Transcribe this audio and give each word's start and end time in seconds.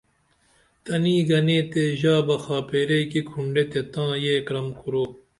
تنی 0.83 1.17
گنی 1.29 1.59
تے 1.71 1.83
ژا 1.99 2.15
بہ 2.25 2.35
خاپیرئی 2.43 3.03
کی 3.11 3.21
کھنڈے 3.29 3.63
تے 3.71 3.81
تاں 3.91 4.11
یے 4.23 4.35
کرم 4.47 4.67
کورو 4.79 5.03